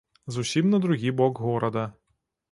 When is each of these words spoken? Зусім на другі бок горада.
Зусім 0.27 0.69
на 0.69 0.79
другі 0.85 1.11
бок 1.19 1.39
горада. 1.39 1.85